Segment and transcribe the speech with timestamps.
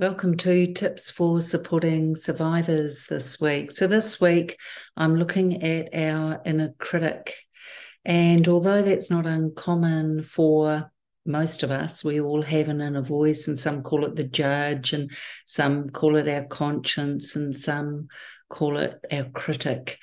[0.00, 3.70] Welcome to Tips for Supporting Survivors this week.
[3.70, 4.56] So, this week
[4.96, 7.34] I'm looking at our inner critic.
[8.06, 10.90] And although that's not uncommon for
[11.26, 14.94] most of us, we all have an inner voice, and some call it the judge,
[14.94, 15.10] and
[15.44, 18.08] some call it our conscience, and some
[18.48, 19.98] call it our critic.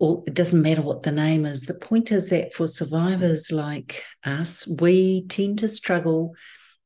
[0.00, 1.62] Or it doesn't matter what the name is.
[1.62, 6.34] The point is that for survivors like us, we tend to struggle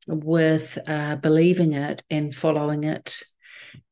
[0.07, 3.23] with uh, believing it and following it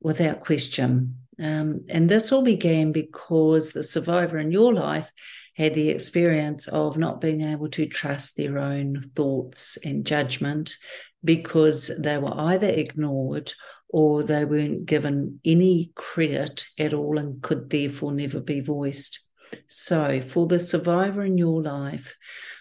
[0.01, 1.17] without question.
[1.39, 5.11] Um, and this all began because the survivor in your life
[5.57, 10.77] had the experience of not being able to trust their own thoughts and judgment
[11.25, 13.53] because they were either ignored
[13.89, 19.29] or they weren't given any credit at all and could therefore never be voiced.
[19.67, 22.17] So, for the survivor in your life,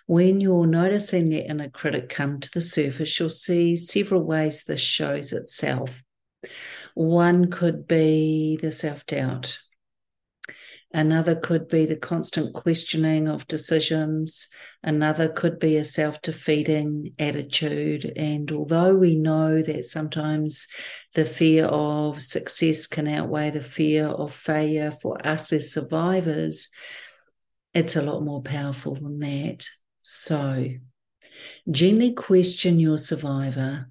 [0.07, 4.81] when you're noticing the inner critic come to the surface, you'll see several ways this
[4.81, 6.03] shows itself.
[6.93, 9.57] One could be the self doubt.
[10.93, 14.49] Another could be the constant questioning of decisions.
[14.83, 18.11] Another could be a self defeating attitude.
[18.17, 20.67] And although we know that sometimes
[21.13, 26.67] the fear of success can outweigh the fear of failure for us as survivors,
[27.73, 29.65] it's a lot more powerful than that.
[29.99, 30.67] So,
[31.69, 33.89] gently question your survivor.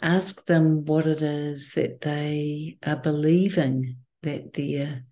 [0.00, 5.02] Ask them what it is that they are believing that they're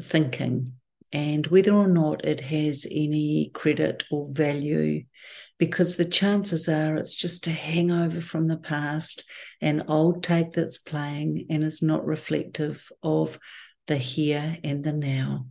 [0.00, 0.74] thinking
[1.12, 5.04] and whether or not it has any credit or value,
[5.58, 9.28] because the chances are it's just a hangover from the past,
[9.60, 13.38] an old tape that's playing and is not reflective of
[13.86, 15.46] the here and the now.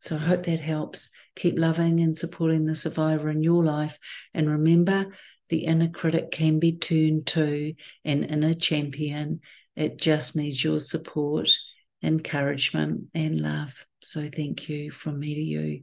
[0.00, 1.10] So I hope that helps.
[1.34, 3.98] Keep loving and supporting the survivor in your life.
[4.32, 5.06] And remember,
[5.48, 7.74] the inner critic can be turned to
[8.04, 9.40] an inner champion.
[9.74, 11.50] It just needs your support,
[12.04, 13.74] encouragement, and love.
[14.02, 15.82] So thank you from me to you.